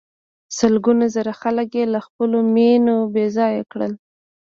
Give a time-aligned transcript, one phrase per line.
[0.57, 3.93] سلګونه زره خلک یې له خپلو مېنو بې ځایه کړل.